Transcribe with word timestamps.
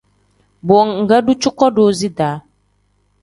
Bo 0.67 0.77
ngdu 0.99 1.33
cuko 1.41 1.65
doozi 1.75 2.09
da. 2.17 2.29